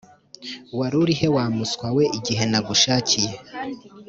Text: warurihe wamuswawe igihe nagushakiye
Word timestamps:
warurihe 0.79 1.27
wamuswawe 1.35 2.03
igihe 2.17 2.43
nagushakiye 2.51 3.31